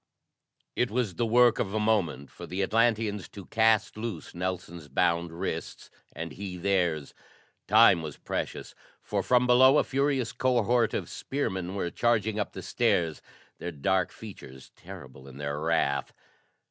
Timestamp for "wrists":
5.31-5.91